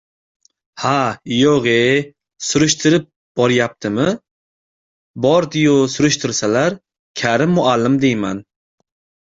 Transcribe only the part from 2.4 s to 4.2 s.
surishtirib borayaptimi.